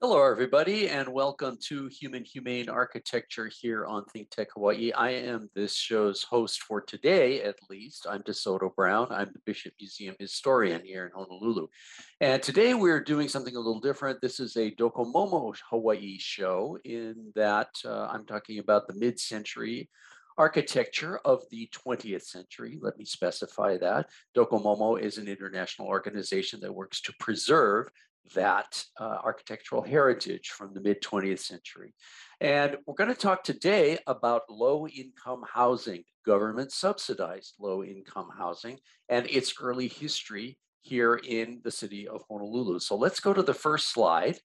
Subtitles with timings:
[0.00, 4.92] Hello, everybody, and welcome to Human Humane Architecture here on Think Tech Hawaii.
[4.92, 8.06] I am this show's host for today, at least.
[8.08, 9.08] I'm DeSoto Brown.
[9.10, 11.66] I'm the Bishop Museum historian here in Honolulu.
[12.20, 14.20] And today we're doing something a little different.
[14.20, 19.90] This is a Docomomo Hawaii show in that uh, I'm talking about the mid-century
[20.36, 22.78] architecture of the 20th century.
[22.80, 24.08] Let me specify that.
[24.36, 27.90] Docomomo is an international organization that works to preserve
[28.34, 31.94] that uh, architectural heritage from the mid 20th century.
[32.40, 38.78] And we're going to talk today about low income housing, government subsidized low income housing,
[39.08, 42.78] and its early history here in the city of Honolulu.
[42.80, 44.38] So let's go to the first slide.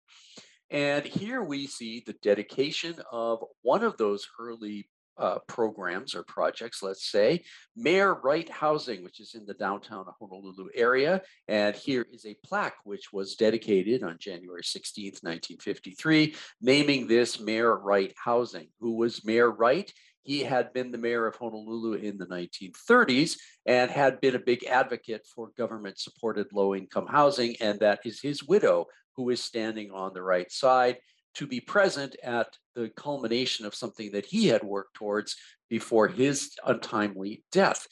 [0.69, 4.87] And here we see the dedication of one of those early
[5.17, 7.43] uh, programs or projects, let's say.
[7.75, 11.21] Mayor Wright Housing, which is in the downtown Honolulu area.
[11.47, 17.77] And here is a plaque which was dedicated on January 16th, 1953, naming this Mayor
[17.77, 18.67] Wright Housing.
[18.79, 19.91] Who was Mayor Wright?
[20.23, 24.63] He had been the mayor of Honolulu in the 1930s and had been a big
[24.63, 27.57] advocate for government supported low income housing.
[27.59, 28.85] And that is his widow,
[29.17, 30.97] who is standing on the right side
[31.35, 35.35] to be present at the culmination of something that he had worked towards
[35.69, 37.87] before his untimely death.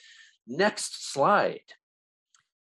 [0.48, 1.62] Next slide.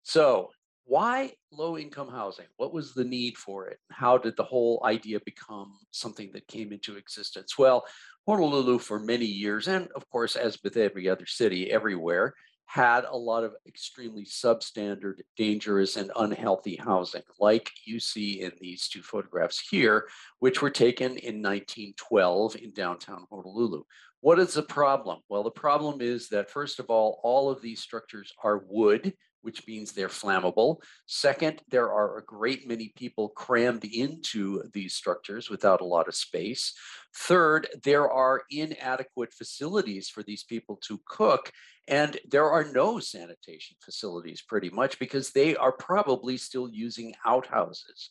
[0.04, 0.52] So,
[0.86, 2.46] why low income housing?
[2.56, 3.78] What was the need for it?
[3.92, 7.58] How did the whole idea become something that came into existence?
[7.58, 7.84] Well,
[8.26, 12.34] Honolulu, for many years, and of course, as with every other city everywhere,
[12.68, 18.90] had a lot of extremely substandard, dangerous, and unhealthy housing, like you see in these
[18.90, 20.08] two photographs here,
[20.40, 23.84] which were taken in 1912 in downtown Honolulu.
[24.20, 25.20] What is the problem?
[25.30, 29.14] Well, the problem is that, first of all, all of these structures are wood,
[29.48, 30.82] which means they're flammable.
[31.06, 36.16] Second, there are a great many people crammed into these structures without a lot of
[36.16, 36.74] space.
[37.16, 41.54] Third, there are inadequate facilities for these people to cook,
[41.88, 48.10] and there are no sanitation facilities pretty much because they are probably still using outhouses.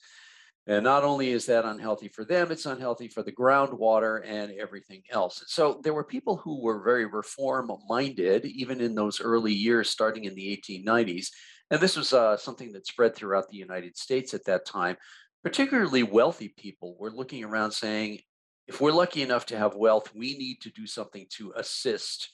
[0.68, 5.02] And not only is that unhealthy for them, it's unhealthy for the groundwater and everything
[5.10, 5.44] else.
[5.46, 10.24] So there were people who were very reform minded, even in those early years, starting
[10.24, 11.28] in the 1890s.
[11.70, 14.96] And this was uh, something that spread throughout the United States at that time.
[15.44, 18.18] Particularly wealthy people were looking around saying,
[18.66, 22.30] if we're lucky enough to have wealth, we need to do something to assist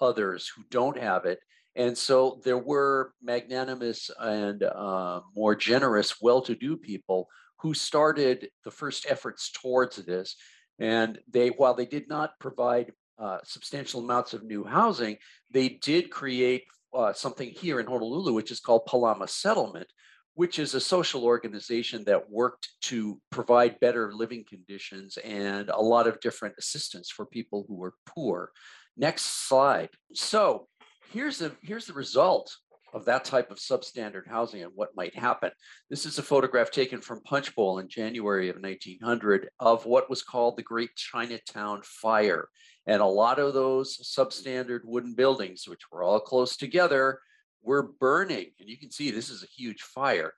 [0.00, 1.40] others who don't have it.
[1.74, 7.28] And so there were magnanimous and uh, more generous, well to do people
[7.62, 10.36] who started the first efforts towards this.
[10.80, 15.16] And they, while they did not provide uh, substantial amounts of new housing,
[15.50, 19.86] they did create uh, something here in Honolulu, which is called Palama Settlement,
[20.34, 26.08] which is a social organization that worked to provide better living conditions and a lot
[26.08, 28.50] of different assistance for people who were poor.
[28.96, 29.90] Next slide.
[30.14, 30.66] So
[31.12, 32.54] here's the here's the result
[32.92, 35.50] of that type of substandard housing and what might happen.
[35.88, 40.56] This is a photograph taken from Punchbowl in January of 1900 of what was called
[40.56, 42.48] the Great Chinatown Fire.
[42.86, 47.20] And a lot of those substandard wooden buildings, which were all close together,
[47.62, 48.50] were burning.
[48.58, 50.34] And you can see this is a huge fire.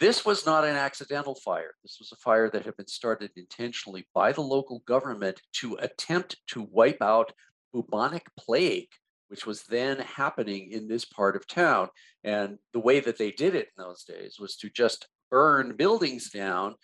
[0.00, 1.74] This was not an accidental fire.
[1.82, 6.36] This was a fire that had been started intentionally by the local government to attempt
[6.48, 7.32] to wipe out
[7.72, 8.88] bubonic plague
[9.30, 11.88] which was then happening in this part of town.
[12.24, 16.30] And the way that they did it in those days was to just burn buildings
[16.30, 16.74] down,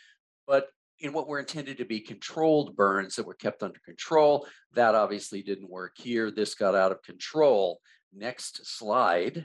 [0.46, 0.68] but
[1.00, 4.46] in what were intended to be controlled burns that were kept under control.
[4.74, 6.30] That obviously didn't work here.
[6.30, 7.80] This got out of control.
[8.14, 9.44] Next slide.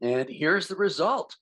[0.00, 1.36] And here's the result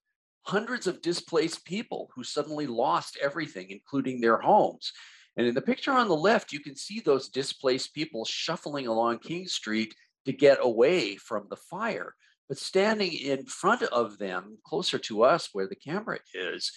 [0.47, 4.93] hundreds of displaced people who suddenly lost everything, including their homes.
[5.37, 9.19] And in the picture on the left, you can see those displaced people shuffling along
[9.19, 9.95] King Street
[10.27, 12.15] to get away from the fire.
[12.49, 16.71] But standing in front of them, closer to us where the camera is,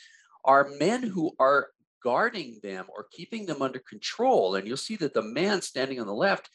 [0.45, 1.67] are men who are
[2.03, 4.55] guarding them or keeping them under control.
[4.55, 6.49] And you'll see that the man standing on the left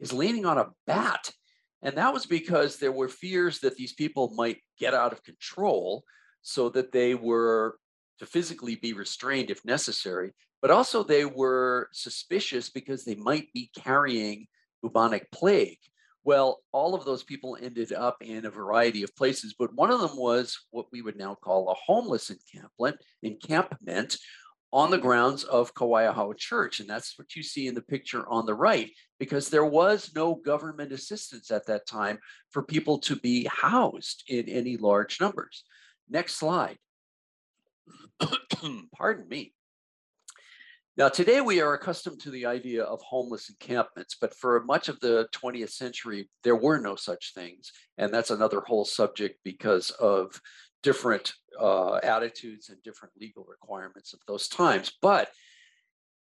[0.00, 1.30] is leaning on a bat.
[1.82, 6.04] And that was because there were fears that these people might get out of control
[6.42, 7.78] so that they were
[8.18, 13.70] to physically be restrained if necessary, but also they were suspicious because they might be
[13.76, 14.46] carrying
[14.82, 15.78] bubonic plague.
[16.24, 20.00] Well, all of those people ended up in a variety of places, but one of
[20.00, 24.18] them was what we would now call a homeless encampment, encampment
[24.72, 26.78] on the grounds of Kawaiahao Church.
[26.80, 30.34] And that's what you see in the picture on the right, because there was no
[30.34, 32.18] government assistance at that time
[32.50, 35.64] for people to be housed in any large numbers.
[36.08, 36.78] Next slide.
[38.96, 39.54] Pardon me.
[40.96, 44.98] Now, today we are accustomed to the idea of homeless encampments, but for much of
[45.00, 47.70] the 20th century, there were no such things.
[47.96, 50.40] And that's another whole subject because of
[50.82, 54.92] different uh, attitudes and different legal requirements of those times.
[55.00, 55.28] But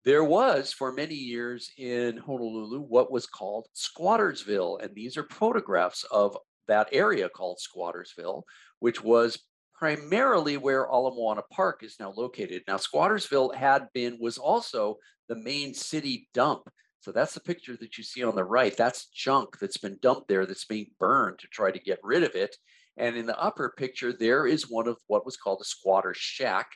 [0.04, 4.84] there was, for many years in Honolulu, what was called Squattersville.
[4.84, 8.44] And these are photographs of that area called Squattersville,
[8.80, 9.40] which was
[9.80, 12.64] primarily where Ala Moana Park is now located.
[12.68, 14.98] Now, Squattersville had been, was also
[15.30, 16.70] the main city dump.
[17.00, 18.76] So that's the picture that you see on the right.
[18.76, 22.36] That's junk that's been dumped there that's being burned to try to get rid of
[22.36, 22.58] it.
[22.98, 26.68] And in the upper picture, there is one of what was called a squatter shack,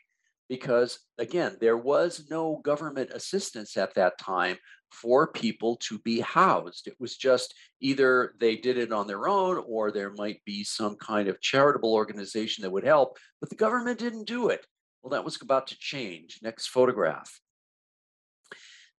[0.50, 4.57] because again, there was no government assistance at that time
[4.92, 6.88] for people to be housed.
[6.88, 10.95] It was just either they did it on their own or there might be some
[10.98, 14.66] kind of charitable organization that would help, but the government didn't do it.
[15.01, 16.40] Well, that was about to change.
[16.42, 17.40] Next photograph.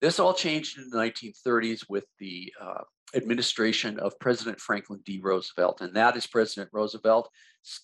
[0.01, 2.83] This all changed in the 1930s with the uh,
[3.15, 5.21] administration of President Franklin D.
[5.23, 5.81] Roosevelt.
[5.81, 7.31] And that is President Roosevelt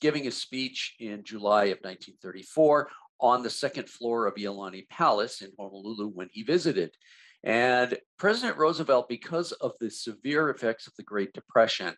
[0.01, 2.89] giving a speech in July of 1934
[3.21, 6.91] on the second floor of Iolani Palace in Honolulu when he visited.
[7.43, 11.95] And President Roosevelt, because of the severe effects of the Great Depression,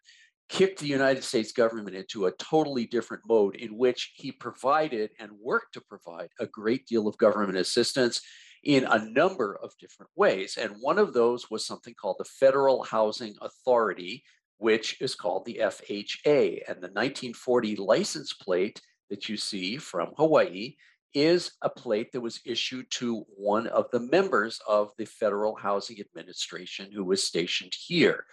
[0.48, 5.30] kicked the United States government into a totally different mode in which he provided and
[5.40, 8.20] worked to provide a great deal of government assistance
[8.62, 10.56] in a number of different ways.
[10.60, 14.22] And one of those was something called the Federal Housing Authority,
[14.58, 16.60] which is called the FHA.
[16.68, 18.80] And the 1940 license plate
[19.10, 20.74] that you see from Hawaii
[21.14, 25.98] is a plate that was issued to one of the members of the Federal Housing
[26.00, 28.24] Administration who was stationed here.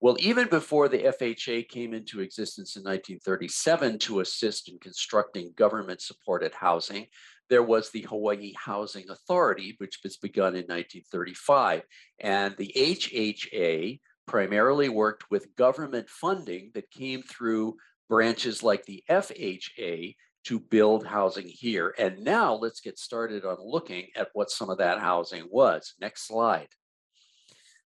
[0.00, 6.02] Well, even before the FHA came into existence in 1937 to assist in constructing government
[6.02, 7.06] supported housing,
[7.48, 11.82] there was the Hawaii Housing Authority, which was begun in 1935.
[12.20, 17.76] And the HHA primarily worked with government funding that came through
[18.08, 20.14] branches like the FHA
[20.46, 21.94] to build housing here.
[21.98, 25.94] And now let's get started on looking at what some of that housing was.
[26.00, 26.68] Next slide.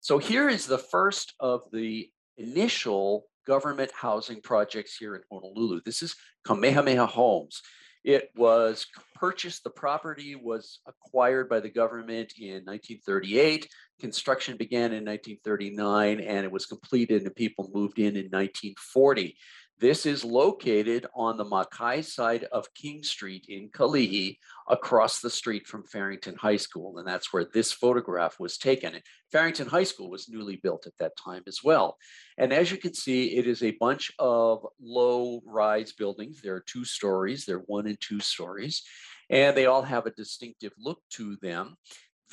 [0.01, 5.81] So here is the first of the initial government housing projects here in Honolulu.
[5.83, 6.15] This is
[6.45, 7.61] Kamehameha Homes.
[8.03, 8.85] It was
[9.15, 13.67] purchased, the property was acquired by the government in 1938.
[13.99, 19.37] Construction began in 1939 and it was completed and people moved in in 1940.
[19.83, 24.37] This is located on the Makai side of King Street in Kalihi,
[24.69, 26.99] across the street from Farrington High School.
[26.99, 28.93] And that's where this photograph was taken.
[28.93, 31.97] And Farrington High School was newly built at that time as well.
[32.37, 36.39] And as you can see, it is a bunch of low rise buildings.
[36.41, 38.83] There are two stories, they're one and two stories,
[39.29, 41.75] and they all have a distinctive look to them.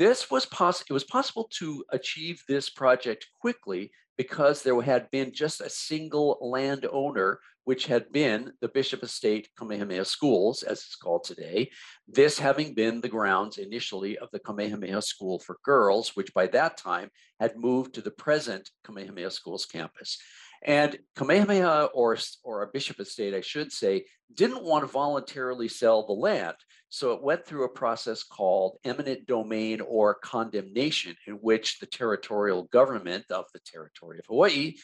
[0.00, 5.30] This was possible, it was possible to achieve this project quickly because there had been
[5.30, 11.24] just a single landowner, which had been the Bishop Estate Kamehameha Schools, as it's called
[11.24, 11.70] today,
[12.08, 16.78] this having been the grounds initially of the Kamehameha School for Girls, which by that
[16.78, 20.16] time had moved to the present Kamehameha Schools campus.
[20.62, 26.06] And Kamehameha, or, or a bishop estate, I should say, didn't want to voluntarily sell
[26.06, 26.56] the land.
[26.90, 32.64] So it went through a process called eminent domain or condemnation, in which the territorial
[32.64, 34.74] government of the territory of Hawaii,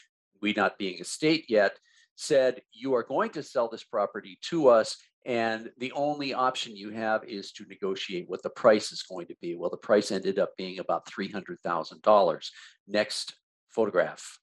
[0.40, 1.78] we not being a state yet,
[2.14, 4.96] said, You are going to sell this property to us.
[5.24, 9.36] And the only option you have is to negotiate what the price is going to
[9.42, 9.56] be.
[9.56, 12.50] Well, the price ended up being about $300,000.
[12.86, 13.34] Next
[13.70, 14.38] photograph.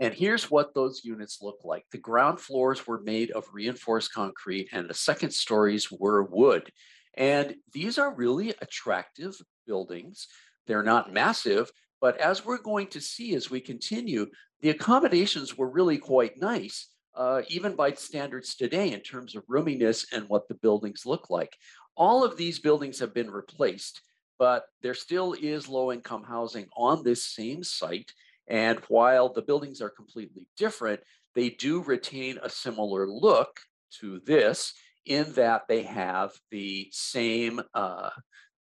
[0.00, 1.84] And here's what those units look like.
[1.92, 6.70] The ground floors were made of reinforced concrete and the second stories were wood.
[7.14, 9.34] And these are really attractive
[9.66, 10.26] buildings.
[10.66, 11.70] They're not massive,
[12.00, 14.26] but as we're going to see as we continue,
[14.60, 20.06] the accommodations were really quite nice, uh, even by standards today in terms of roominess
[20.12, 21.56] and what the buildings look like.
[21.96, 24.00] All of these buildings have been replaced,
[24.38, 28.12] but there still is low income housing on this same site.
[28.52, 31.00] And while the buildings are completely different,
[31.34, 33.58] they do retain a similar look
[34.00, 34.74] to this
[35.06, 38.10] in that they have the same, uh,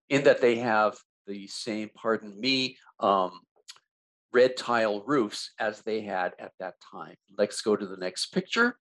[0.09, 0.95] in that they have
[1.27, 3.41] the same, pardon me, um,
[4.31, 7.15] red tile roofs as they had at that time.
[7.37, 8.77] Let's go to the next picture.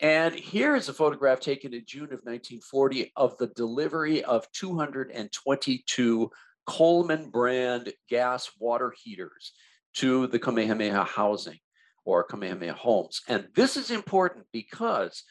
[0.00, 6.30] And here is a photograph taken in June of 1940 of the delivery of 222
[6.66, 9.54] Coleman brand gas water heaters
[9.94, 11.58] to the Kamehameha housing
[12.04, 13.20] or Kamehameha homes.
[13.28, 15.24] And this is important because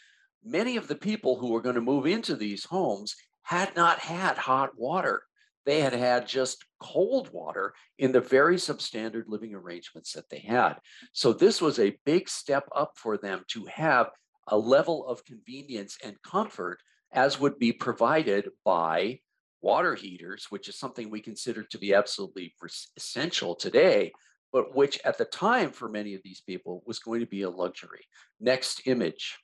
[0.44, 4.38] many of the people who were going to move into these homes had not had
[4.38, 5.24] hot water.
[5.66, 10.76] they had had just cold water in the very substandard living arrangements that they had.
[11.14, 14.10] So this was a big step up for them to have
[14.48, 16.80] a level of convenience and comfort
[17.12, 19.20] as would be provided by
[19.62, 22.54] water heaters, which is something we consider to be absolutely
[22.98, 24.12] essential today,
[24.52, 27.50] but which at the time for many of these people was going to be a
[27.50, 28.06] luxury.
[28.40, 29.38] Next image.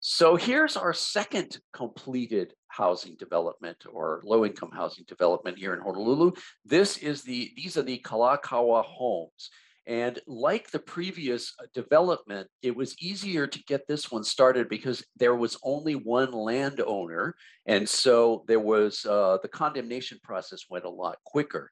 [0.00, 6.32] So here's our second completed housing development or low income housing development here in Honolulu.
[6.64, 9.50] This is the, these are the Kalakaua homes.
[9.86, 15.04] And like the previous uh, development, it was easier to get this one started because
[15.16, 17.34] there was only one landowner.
[17.66, 21.70] And so there was, uh, the condemnation process went a lot quicker.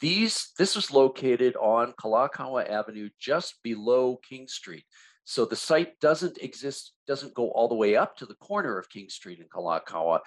[0.00, 4.84] These, this was located on Kalakaua Avenue, just below King Street.
[5.24, 8.88] So the site doesn't exist, doesn't go all the way up to the corner of
[8.88, 10.20] King Street and Kalakaua,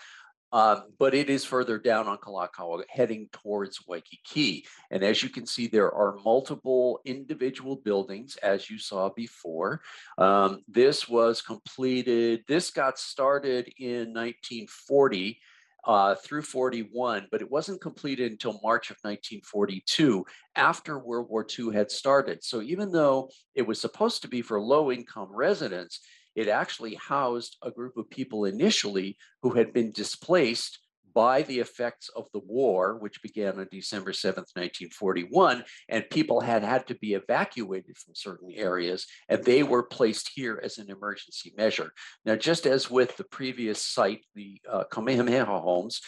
[0.52, 4.66] uh, but it is further down on Kalakaua, heading towards Waikiki.
[4.90, 9.82] And as you can see, there are multiple individual buildings, as you saw before.
[10.18, 15.40] Um, this was completed, this got started in 1940
[15.86, 21.74] uh, through 41, but it wasn't completed until March of 1942 after World War II
[21.74, 22.44] had started.
[22.44, 26.02] So even though it was supposed to be for low income residents,
[26.36, 30.80] it actually housed a group of people initially who had been displaced
[31.20, 36.64] by the effects of the war, which began on December 7th, 1941, and people had
[36.64, 41.52] had to be evacuated from certain areas, and they were placed here as an emergency
[41.58, 41.92] measure.
[42.24, 46.00] Now, just as with the previous site, the uh, Kamehameha homes,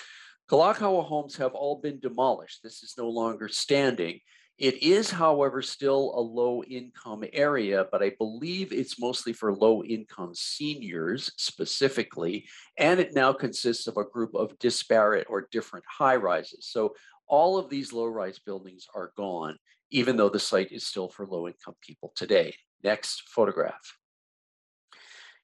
[0.50, 2.64] Kalakaua homes have all been demolished.
[2.64, 4.22] This is no longer standing,
[4.58, 9.84] it is, however, still a low income area, but I believe it's mostly for low
[9.84, 12.48] income seniors specifically.
[12.78, 16.68] And it now consists of a group of disparate or different high rises.
[16.70, 16.94] So
[17.28, 19.58] all of these low rise buildings are gone,
[19.90, 22.54] even though the site is still for low income people today.
[22.84, 23.98] Next photograph.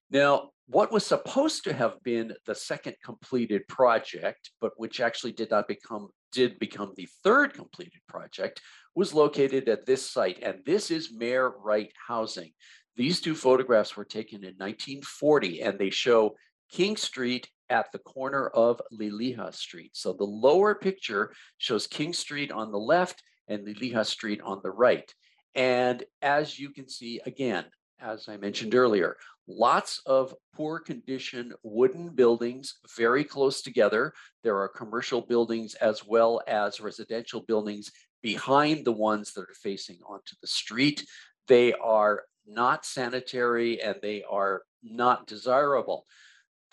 [0.09, 5.49] Now, what was supposed to have been the second completed project, but which actually did
[5.49, 8.61] not become did become the third completed project
[8.97, 10.39] was located at this site.
[10.41, 12.51] And this is Mayor Wright Housing.
[12.95, 16.35] These two photographs were taken in 1940 and they show
[16.71, 19.91] King Street at the corner of Liliha Street.
[19.93, 24.71] So the lower picture shows King Street on the left and Liliha Street on the
[24.71, 25.13] right.
[25.53, 27.65] And as you can see, again,
[27.99, 34.13] as I mentioned earlier, lots of poor condition wooden buildings very close together.
[34.43, 37.91] There are commercial buildings as well as residential buildings
[38.27, 41.05] behind the ones that are facing onto the street.
[41.47, 46.05] They are not sanitary and they are not desirable.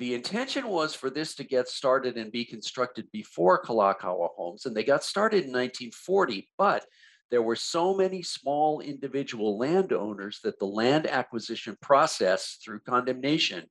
[0.01, 4.77] The intention was for this to get started and be constructed before Kalakaua homes, and
[4.77, 6.85] they got started in 1940, but
[7.31, 13.63] there were so many small individual landowners that the land acquisition process through condemnation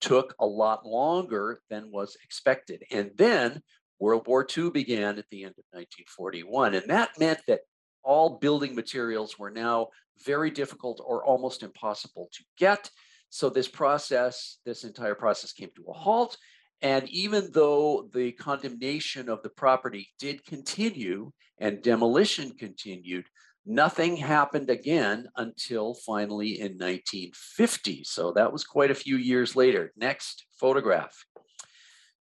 [0.00, 2.82] took a lot longer than was expected.
[2.90, 3.62] And then
[3.98, 6.74] World War II began at the end of 1941.
[6.74, 7.60] And that meant that
[8.02, 9.88] all building materials were now
[10.24, 12.90] very difficult or almost impossible to get.
[13.30, 16.36] So this process, this entire process came to a halt.
[16.80, 23.26] And even though the condemnation of the property did continue and demolition continued,
[23.66, 28.04] nothing happened again until finally in 1950.
[28.04, 29.92] So that was quite a few years later.
[29.96, 31.14] Next photograph.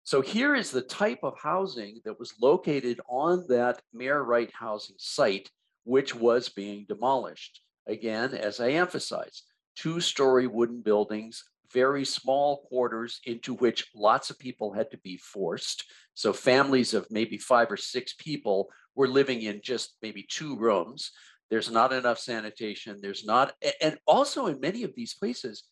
[0.08, 4.96] So here is the type of housing that was located on that Mayor Wright housing
[4.98, 5.52] site,
[5.84, 7.60] which was being demolished.
[7.88, 9.44] Again, as I emphasize,
[9.76, 15.84] two-story wooden buildings, very small quarters into which lots of people had to be forced.
[16.14, 21.12] So families of maybe five or six people were living in just maybe two rooms.
[21.50, 23.00] There's not enough sanitation.
[23.02, 25.66] There's not, and also in many of these places,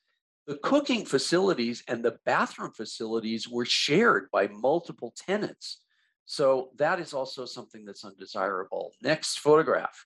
[0.47, 5.79] the cooking facilities and the bathroom facilities were shared by multiple tenants.
[6.25, 8.93] So that is also something that's undesirable.
[9.01, 10.05] Next photograph.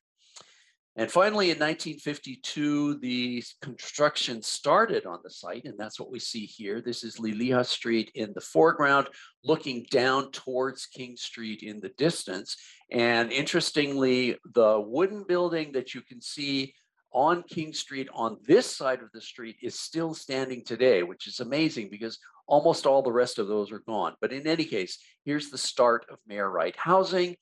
[0.96, 6.46] And finally, in 1952, the construction started on the site, and that's what we see
[6.46, 6.82] here.
[6.82, 9.08] This is Liliha Street in the foreground,
[9.46, 12.58] looking down towards King Street in the distance.
[12.92, 16.74] And interestingly, the wooden building that you can see
[17.12, 21.40] on King Street on this side of the street is still standing today, which is
[21.40, 24.16] amazing because almost all the rest of those are gone.
[24.22, 27.36] But in any case, here's the start of Mayor Wright housing.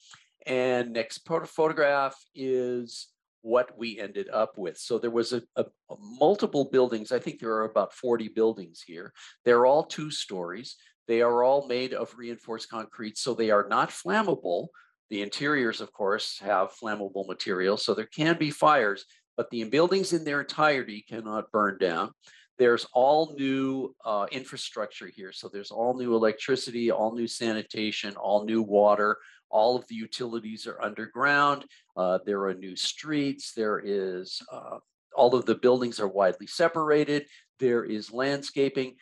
[0.46, 3.08] And next photograph is
[3.42, 4.78] what we ended up with.
[4.78, 7.12] So there was a, a, a, multiple buildings.
[7.12, 9.14] I think there are about 40 buildings here.
[9.46, 10.76] They're all two stories.
[11.08, 14.68] They are all made of reinforced concrete, so they are not flammable.
[15.10, 19.06] The interiors, of course, have flammable material, so there can be fires,
[19.38, 22.12] but the buildings in their entirety cannot burn down.
[22.58, 25.32] There's all new uh, infrastructure here.
[25.32, 29.18] So there's all new electricity, all new sanitation, all new water.
[29.50, 31.66] All of the utilities are underground.
[31.96, 33.54] Uh, there are new streets.
[33.54, 34.80] There is, uh,
[35.16, 37.28] all of the buildings are widely separated.
[37.60, 38.96] There is landscaping.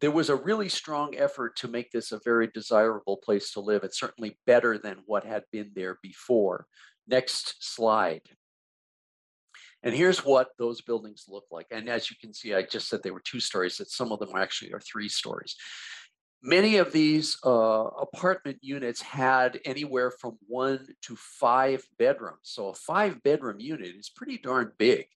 [0.00, 3.84] There was a really strong effort to make this a very desirable place to live.
[3.84, 6.66] It's certainly better than what had been there before.
[7.06, 8.22] Next slide.
[9.82, 11.66] And here's what those buildings look like.
[11.70, 14.20] And as you can see, I just said they were two stories, that some of
[14.20, 15.56] them actually are three stories.
[16.42, 22.40] Many of these uh, apartment units had anywhere from one to five bedrooms.
[22.42, 25.06] So a five bedroom unit is pretty darn big.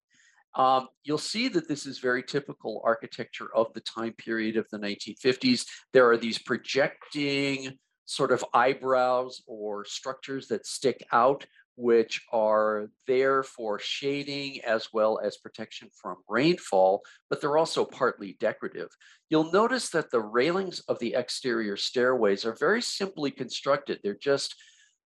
[0.54, 4.78] Um, you'll see that this is very typical architecture of the time period of the
[4.78, 5.66] 1950s.
[5.92, 11.44] There are these projecting sort of eyebrows or structures that stick out
[11.76, 18.36] which are there for shading as well as protection from rainfall, but they're also partly
[18.40, 18.88] decorative.
[19.28, 24.00] You'll notice that the railings of the exterior stairways are very simply constructed.
[24.02, 24.54] They're just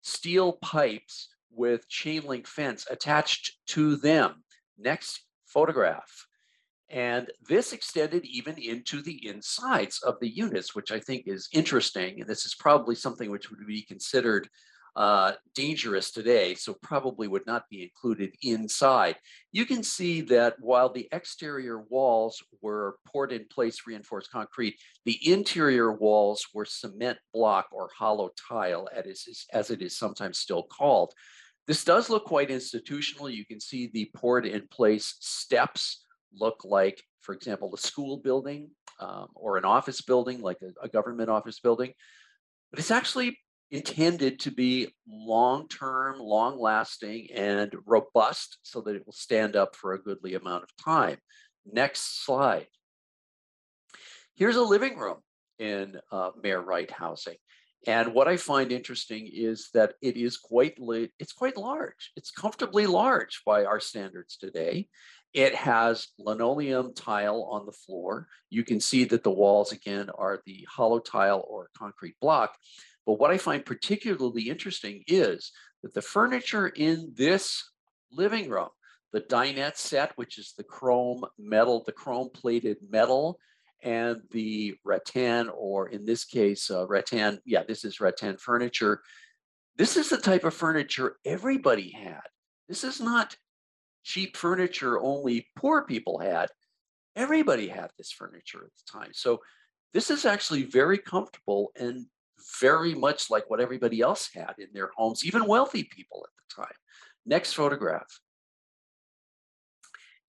[0.01, 4.43] steel pipes with chain link fence attached to them.
[4.77, 6.27] Next photograph.
[6.91, 12.19] And this extended even into the insides of the units, which I think is interesting.
[12.19, 14.49] And this is probably something which would be considered
[14.99, 19.15] uh, dangerous today, so probably would not be included inside.
[19.53, 25.17] You can see that while the exterior walls were poured in place reinforced concrete, the
[25.25, 31.13] interior walls were cement block or hollow tile, as, it is sometimes still called.
[31.65, 33.29] This does look quite institutional.
[33.29, 38.71] You can see the poured in place steps look like, for example, a school building
[38.99, 41.93] um, or an office building, like a, a government office building.
[42.69, 43.37] But it's actually
[43.71, 50.01] intended to be long-term, long-lasting, and robust so that it will stand up for a
[50.01, 51.17] goodly amount of time.
[51.65, 52.67] Next slide.
[54.35, 55.17] Here's a living room
[55.59, 57.35] in uh, Mayor Wright housing.
[57.87, 60.77] And what I find interesting is that it is quite
[61.17, 62.11] it's quite large.
[62.15, 64.87] It's comfortably large by our standards today.
[65.33, 68.27] It has linoleum tile on the floor.
[68.49, 72.55] You can see that the walls again are the hollow tile or concrete block.
[73.09, 77.71] But what I find particularly interesting is that the furniture in this
[78.11, 78.69] living room,
[79.13, 83.39] the dinette set, which is the chrome metal, the chrome plated metal,
[83.81, 89.01] and the rattan, or in this case, uh, rattan, yeah, this is rattan furniture.
[89.75, 92.21] This is the type of furniture everybody had.
[92.67, 93.35] This is not
[94.03, 96.49] cheap furniture only poor people had.
[97.15, 99.13] Everybody had this furniture at the time.
[99.13, 99.39] So
[99.93, 102.05] this is actually very comfortable and
[102.59, 106.63] very much like what everybody else had in their homes, even wealthy people at the
[106.63, 106.75] time.
[107.25, 108.19] Next photograph.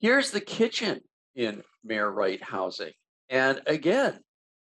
[0.01, 1.01] Here's the kitchen
[1.35, 2.93] in Mayor Wright housing.
[3.29, 4.19] And again,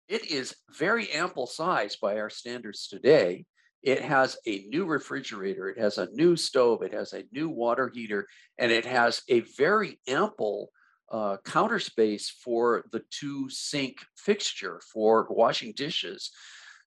[0.08, 3.46] it is very ample size by our standards today.
[3.82, 7.90] It has a new refrigerator, it has a new stove, it has a new water
[7.94, 10.72] heater, and it has a very ample
[11.12, 16.32] uh, counter space for the two sink fixture for washing dishes.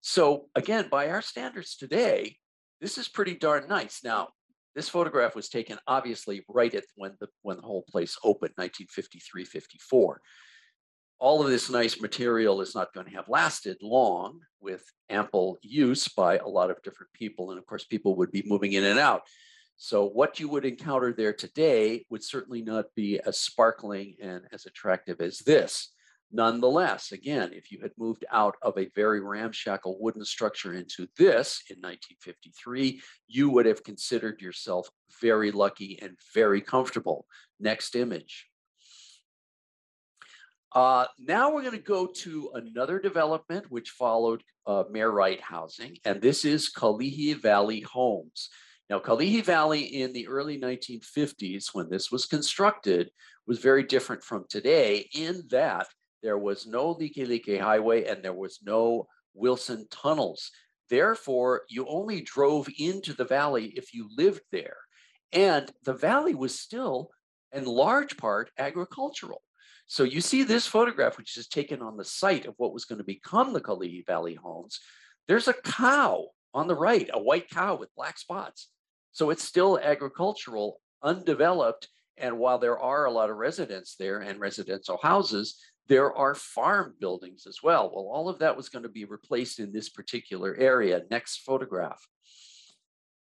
[0.02, 2.36] So again, by our standards today,
[2.80, 4.00] this is pretty darn nice.
[4.04, 4.28] Now,
[4.74, 9.44] this photograph was taken obviously right at when the when the whole place opened, 1953,
[9.44, 10.20] 54.
[11.20, 16.08] All of this nice material is not going to have lasted long with ample use
[16.08, 17.50] by a lot of different people.
[17.50, 19.22] And of course, people would be moving in and out.
[19.76, 24.66] So what you would encounter there today would certainly not be as sparkling and as
[24.66, 25.92] attractive as this.
[26.34, 31.62] Nonetheless, again, if you had moved out of a very ramshackle wooden structure into this
[31.68, 34.88] in 1953, you would have considered yourself
[35.20, 37.26] very lucky and very comfortable.
[37.60, 38.48] Next image.
[40.74, 45.98] Uh, now we're going to go to another development which followed uh, Mayor Wright housing,
[46.06, 48.48] and this is Kalihi Valley Homes.
[48.88, 53.10] Now, Kalihi Valley in the early 1950s, when this was constructed,
[53.46, 55.88] was very different from today in that
[56.22, 60.50] there was no Likelike Highway and there was no Wilson tunnels.
[60.88, 64.76] Therefore, you only drove into the valley if you lived there.
[65.32, 67.10] And the valley was still,
[67.52, 69.42] in large part, agricultural.
[69.86, 72.98] So you see this photograph, which is taken on the site of what was going
[72.98, 74.80] to become the Kalihi Valley homes.
[75.28, 78.68] There's a cow on the right, a white cow with black spots.
[79.12, 81.88] So it's still agricultural, undeveloped.
[82.16, 86.94] And while there are a lot of residents there and residential houses, There are farm
[87.00, 87.90] buildings as well.
[87.94, 91.02] Well, all of that was going to be replaced in this particular area.
[91.10, 92.06] Next photograph.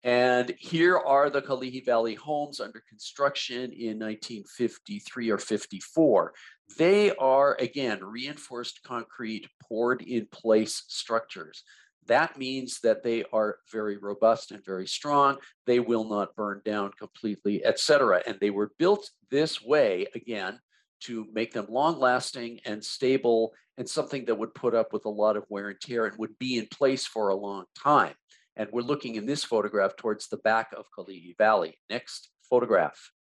[0.02, 6.32] And here are the Kalihi Valley homes under construction in 1953 or 54.
[6.78, 11.64] They are, again, reinforced concrete poured in place structures.
[12.06, 15.36] That means that they are very robust and very strong.
[15.66, 18.22] They will not burn down completely, etc.
[18.26, 20.60] And they were built this way, again,
[21.00, 25.10] to make them long lasting and stable and something that would put up with a
[25.10, 28.14] lot of wear and tear and would be in place for a long time.
[28.56, 31.78] And we're looking in this photograph towards the back of Kalihi Valley.
[31.88, 33.10] Next photograph.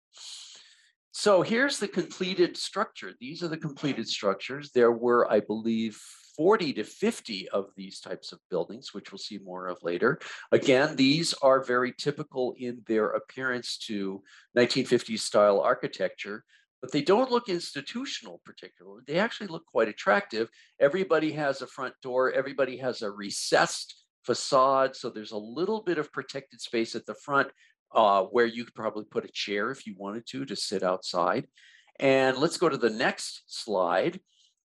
[1.12, 3.12] So here's the completed structure.
[3.20, 4.70] These are the completed structures.
[4.72, 6.00] There were, I believe,
[6.36, 10.20] 40 to 50 of these types of buildings, which we'll see more of later.
[10.52, 14.22] Again, these are very typical in their appearance to
[14.56, 16.44] 1950s style architecture,
[16.80, 19.02] but they don't look institutional particularly.
[19.06, 20.48] They actually look quite attractive.
[20.80, 22.32] Everybody has a front door.
[22.32, 24.96] Everybody has a recessed facade.
[24.96, 27.48] So there's a little bit of protected space at the front
[27.92, 31.46] uh, where you could probably put a chair if you wanted to, to sit outside.
[31.98, 34.20] And let's go to the next slide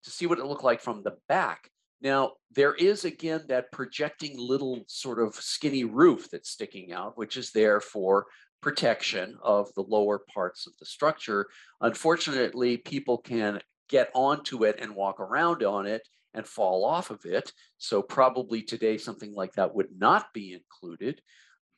[0.03, 1.69] to see what it looked like from the back.
[2.01, 7.35] Now, there is again that projecting little sort of skinny roof that's sticking out, which
[7.35, 8.27] is there for
[8.61, 11.47] protection of the lower parts of the structure.
[11.81, 17.25] Unfortunately, people can get onto it and walk around on it and fall off of
[17.25, 17.51] it.
[17.77, 21.21] So probably today something like that would not be included.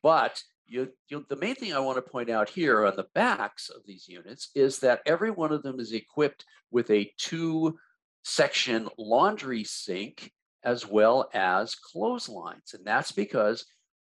[0.02, 3.68] But you, you, the main thing I want to point out here on the backs
[3.68, 7.78] of these units is that every one of them is equipped with a two
[8.24, 10.32] section laundry sink
[10.64, 12.74] as well as clotheslines.
[12.74, 13.64] And that's because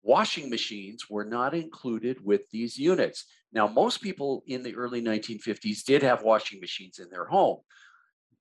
[0.03, 3.25] washing machines were not included with these units.
[3.51, 7.57] Now, most people in the early 1950s did have washing machines in their home,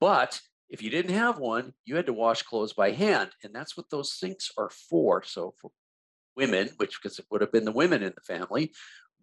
[0.01, 3.31] but if you didn't have one, you had to wash clothes by hand.
[3.42, 5.23] And that's what those sinks are for.
[5.25, 5.71] So for
[6.37, 8.73] women, which because it would have been the women in the family,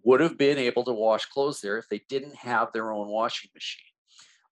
[0.03, 3.49] would have been able to wash clothes there if they didn't have their own washing
[3.53, 3.85] machine.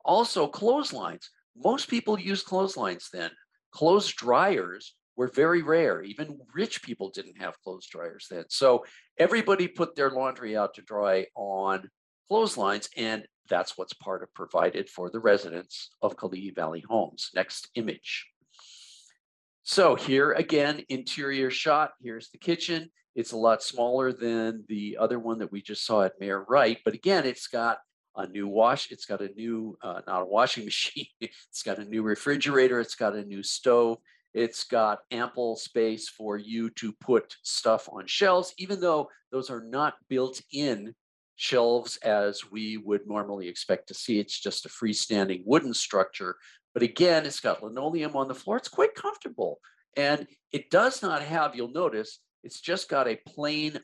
[0.05, 1.29] Also, clotheslines.
[1.55, 3.31] Most people used clotheslines then.
[3.71, 6.01] Clothes dryers were very rare.
[6.01, 8.45] Even rich people didn't have clothes dryers then.
[8.49, 8.85] So
[9.17, 11.89] everybody put their laundry out to dry on
[12.27, 12.89] clotheslines.
[12.97, 17.29] And that's what's part of provided for the residents of Kalihi Valley homes.
[17.35, 18.27] Next image.
[19.63, 21.91] So here again, interior shot.
[22.01, 22.89] Here's the kitchen.
[23.15, 26.79] It's a lot smaller than the other one that we just saw at Mayor Wright.
[26.83, 27.77] But again, it's got
[28.15, 28.91] a new wash.
[28.91, 31.05] It's got a new, uh, not a washing machine.
[31.21, 32.79] It's got a new refrigerator.
[32.79, 33.99] It's got a new stove.
[34.33, 39.63] It's got ample space for you to put stuff on shelves, even though those are
[39.63, 40.95] not built in
[41.35, 44.19] shelves as we would normally expect to see.
[44.19, 46.35] It's just a freestanding wooden structure.
[46.73, 48.57] But again, it's got linoleum on the floor.
[48.57, 49.59] It's quite comfortable.
[49.95, 53.79] And it does not have, you'll notice, it's just got a plain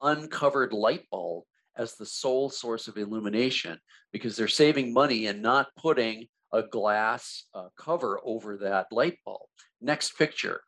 [0.00, 1.44] uncovered light bulb
[1.76, 3.78] as the sole source of illumination
[4.12, 9.48] because they're saving money and not putting a glass uh, cover over that light bulb.
[9.82, 10.60] Next picture.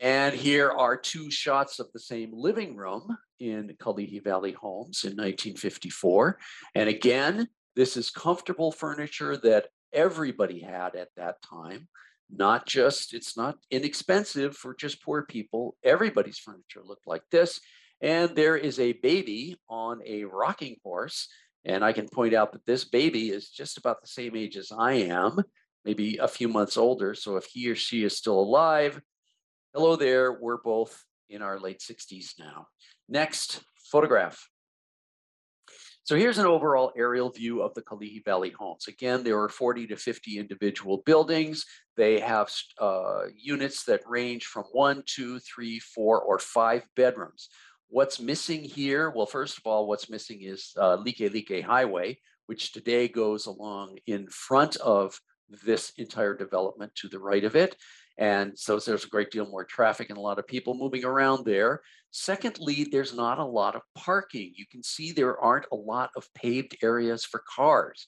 [0.00, 5.10] And here are two shots of the same living room in Kalihi Valley Homes in
[5.10, 6.38] 1954.
[6.74, 11.88] And again, this is comfortable furniture that everybody had at that time.
[12.30, 15.76] Not just, it's not inexpensive for just poor people.
[15.84, 17.60] Everybody's furniture looked like this.
[18.00, 21.28] And there is a baby on a rocking horse.
[21.66, 24.72] And I can point out that this baby is just about the same age as
[24.72, 25.42] I am,
[25.84, 27.14] maybe a few months older.
[27.14, 29.00] So if he or she is still alive,
[29.72, 32.66] Hello there, we're both in our late 60s now.
[33.08, 34.48] Next photograph.
[36.02, 38.88] So here's an overall aerial view of the Kalihi Valley homes.
[38.88, 41.64] Again, there are 40 to 50 individual buildings.
[41.96, 47.48] They have uh, units that range from one, two, three, four, or five bedrooms.
[47.90, 49.10] What's missing here?
[49.10, 54.26] Well, first of all, what's missing is uh, Likelike Highway, which today goes along in
[54.30, 55.20] front of
[55.64, 57.76] this entire development to the right of it.
[58.18, 61.44] And so there's a great deal more traffic and a lot of people moving around
[61.44, 61.80] there.
[62.10, 64.52] Secondly, there's not a lot of parking.
[64.54, 68.06] You can see there aren't a lot of paved areas for cars.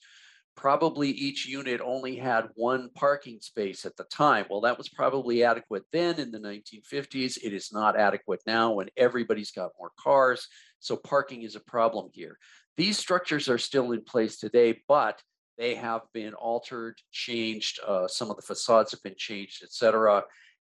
[0.55, 4.45] Probably each unit only had one parking space at the time.
[4.49, 7.39] Well, that was probably adequate then in the 1950s.
[7.43, 10.47] It is not adequate now when everybody's got more cars.
[10.79, 12.37] So parking is a problem here.
[12.77, 15.19] These structures are still in place today, but
[15.57, 17.79] they have been altered, changed.
[17.85, 20.23] Uh, some of the facades have been changed, etc.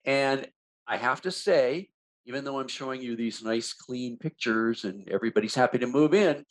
[0.05, 0.47] And
[0.87, 1.89] I have to say,
[2.25, 6.45] even though I'm showing you these nice, clean pictures and everybody's happy to move in,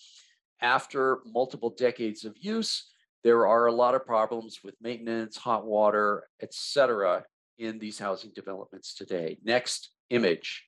[0.61, 2.91] after multiple decades of use,
[3.23, 7.25] there are a lot of problems with maintenance, hot water, etc.
[7.59, 9.39] in these housing developments today.
[9.43, 10.65] Next image.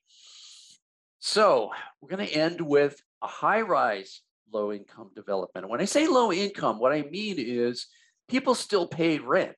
[1.18, 3.26] So we're going to end with a
[4.46, 5.68] high-rise low-income development.
[5.68, 7.87] When I say low income, what I mean is
[8.28, 9.56] people still pay rent,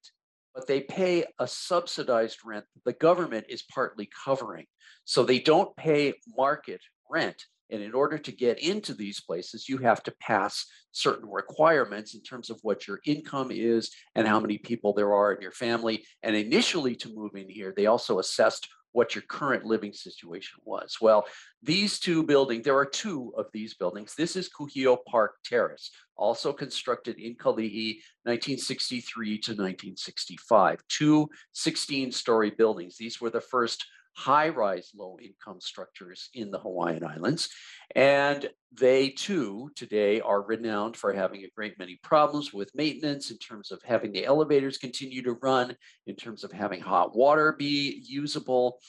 [0.54, 4.66] but they pay a subsidized rent that the government is partly covering.
[5.04, 7.42] So they don't pay market rent.
[7.70, 12.22] And in order to get into these places, you have to pass certain requirements in
[12.22, 16.02] terms of what your income is and how many people there are in your family.
[16.22, 20.98] And initially, to move in here, they also assessed what your current living situation was.
[21.00, 21.26] Well,
[21.62, 24.14] these two buildings, there are two of these buildings.
[24.16, 30.80] This is Kuhio Park Terrace, also constructed in Kalihi, 1963 to 1965.
[30.88, 32.96] Two 16-story buildings.
[32.96, 33.84] These were the first
[34.18, 37.48] high-rise low-income structures in the Hawaiian Islands.
[37.94, 43.38] And they too today are renowned for having a great many problems with maintenance in
[43.38, 45.76] terms of having the elevators continue to run,
[46.08, 48.80] in terms of having hot water be usable.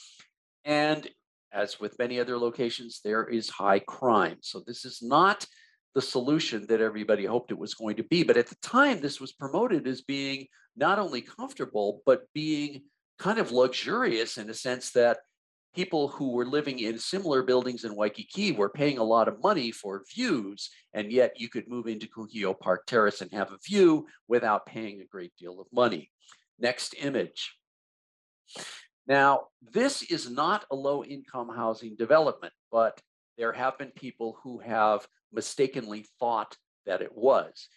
[0.64, 1.08] And
[1.52, 4.38] as with many other locations, there is high crime.
[4.40, 5.46] So this is not
[5.94, 8.24] the solution that everybody hoped it was going to be.
[8.24, 12.82] But at the time, this was promoted as being not only comfortable, but being
[13.20, 15.18] kind of luxurious in a sense that
[15.74, 19.70] people who were living in similar buildings in Waikiki were paying a lot of money
[19.70, 24.06] for views, and yet you could move into Kuhio Park Terrace and have a view
[24.26, 26.10] without paying a great deal of money.
[26.58, 27.54] Next image.
[29.06, 33.00] Now, this is not a low income housing development, but
[33.36, 36.56] there have been people who have mistakenly thought
[36.86, 37.68] that it was.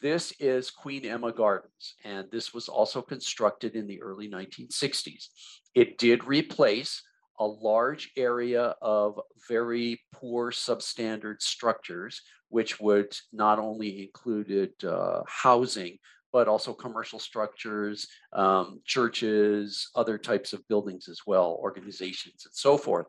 [0.00, 5.26] This is Queen Emma Gardens, and this was also constructed in the early 1960s.
[5.74, 7.02] It did replace
[7.38, 15.98] a large area of very poor substandard structures, which would not only included uh, housing,
[16.32, 22.78] but also commercial structures, um, churches, other types of buildings as well, organizations and so
[22.78, 23.06] forth.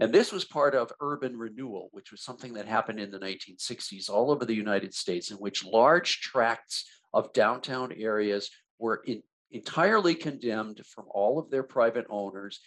[0.00, 4.08] And this was part of urban renewal, which was something that happened in the 1960s
[4.08, 10.14] all over the United States, in which large tracts of downtown areas were in, entirely
[10.14, 12.60] condemned from all of their private owners.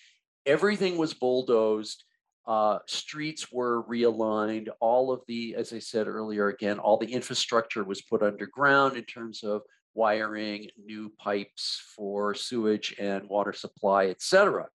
[0.46, 2.04] Everything was bulldozed.
[2.46, 4.67] Uh, streets were realigned.
[4.80, 9.06] All of the, as I said earlier, again, all the infrastructure was put underground in
[9.06, 9.63] terms of
[9.96, 14.67] wiring, new pipes for sewage and water supply, et cetera.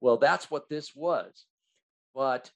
[0.00, 1.44] Well, that's what this was.
[2.20, 2.50] But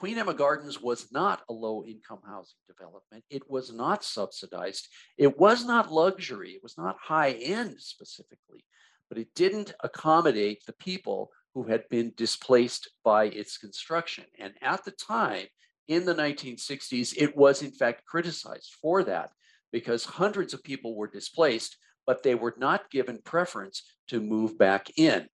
[0.00, 3.22] Queen Emma Gardens was not a low income housing development.
[3.30, 4.88] It was not subsidized.
[5.16, 6.50] It was not luxury.
[6.50, 8.64] It was not high end specifically,
[9.08, 14.24] but it didn't accommodate the people who had been displaced by its construction.
[14.40, 15.46] And at the time,
[15.86, 19.30] in the 1960s, it was in fact criticized for that
[19.70, 24.90] because hundreds of people were displaced, but they were not given preference to move back
[24.96, 25.28] in.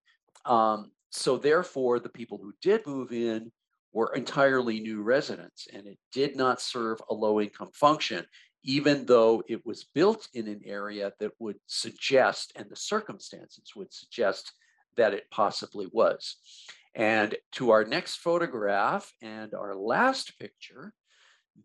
[0.45, 3.51] Um, so therefore, the people who did move in
[3.93, 8.25] were entirely new residents, and it did not serve a low income function,
[8.63, 13.93] even though it was built in an area that would suggest, and the circumstances would
[13.93, 14.51] suggest
[14.97, 16.35] that it possibly was.
[16.93, 20.93] And to our next photograph and our last picture,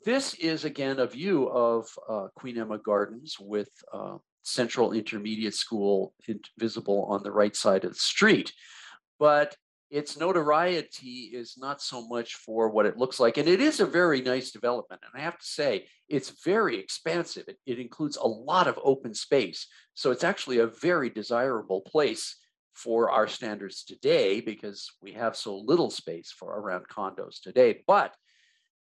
[0.04, 6.14] this is again a view of uh, Queen Emma Gardens with uh, Central Intermediate School
[6.58, 8.52] visible on the right side of the street
[9.20, 9.54] but
[9.90, 13.36] its notoriety is not so much for what it looks like.
[13.38, 15.02] And it is a very nice development.
[15.04, 17.44] And I have to say, it's very expansive.
[17.48, 19.66] It, it, includes a lot of open space.
[19.94, 22.36] So it's actually a very desirable place
[22.72, 27.82] for our standards today because we have so little space for around condos today.
[27.86, 28.14] But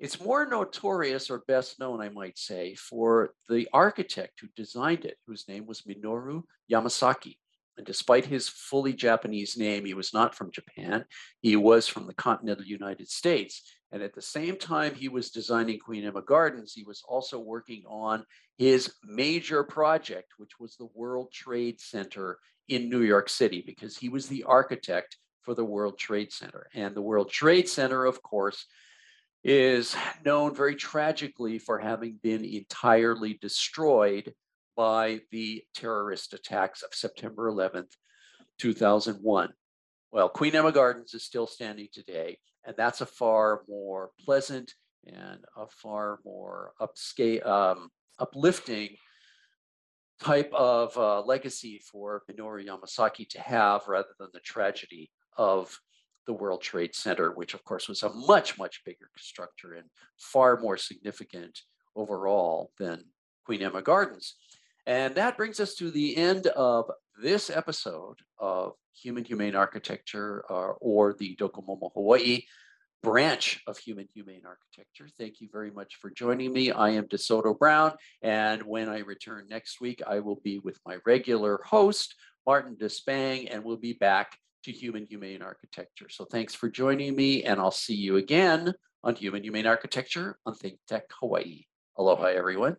[0.00, 5.16] it's more notorious or best known, I might say, for the architect who designed it,
[5.26, 7.36] whose name was Minoru Yamasaki.
[7.78, 11.04] And despite his fully Japanese name, he was not from Japan.
[11.40, 13.62] He was from the continental United States.
[13.92, 17.84] And at the same time he was designing Queen Emma Gardens, he was also working
[17.86, 18.24] on
[18.58, 22.38] his major project, which was the World Trade Center
[22.68, 26.66] in New York City, because he was the architect for the World Trade Center.
[26.74, 28.66] And the World Trade Center, of course,
[29.44, 34.34] is known very tragically for having been entirely destroyed
[34.78, 37.96] by the terrorist attacks of September 11th,
[38.58, 39.52] 2001.
[40.12, 44.72] Well, Queen Emma Gardens is still standing today, and that's a far more pleasant
[45.04, 48.90] and a far more upscale, um, uplifting
[50.20, 55.76] type of uh, legacy for Minoru Yamasaki to have rather than the tragedy of
[56.26, 59.88] the World Trade Center, which of course was a much, much bigger structure and
[60.18, 61.62] far more significant
[61.96, 63.02] overall than
[63.44, 64.36] Queen Emma Gardens.
[64.88, 66.90] And that brings us to the end of
[67.22, 72.44] this episode of Human Humane Architecture uh, or the Docomomo Hawaii
[73.02, 75.06] branch of Human Humane Architecture.
[75.18, 76.72] Thank you very much for joining me.
[76.72, 80.96] I am DeSoto Brown, and when I return next week, I will be with my
[81.04, 82.14] regular host,
[82.46, 86.08] Martin Despang, and we'll be back to Human Humane Architecture.
[86.08, 88.72] So thanks for joining me, and I'll see you again
[89.04, 91.64] on Human Humane Architecture on Think Tech Hawaii.
[91.98, 92.78] Aloha, everyone.